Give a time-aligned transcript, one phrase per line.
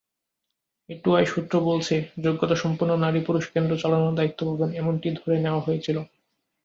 [0.89, 1.95] A two I সূত্র বলেছে,
[2.23, 5.97] যোগ্যতাসম্পন্ন নারী-পুরুষ কেন্দ্র চালানোর দায়িত্ব পাবেন—এমনটিই ধরে নেওয়া হয়েছিল।